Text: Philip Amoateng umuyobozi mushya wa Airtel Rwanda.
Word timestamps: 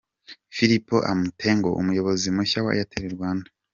Philip 0.55 0.87
Amoateng 1.11 1.61
umuyobozi 1.81 2.27
mushya 2.35 2.59
wa 2.65 2.71
Airtel 2.75 3.05
Rwanda. 3.15 3.47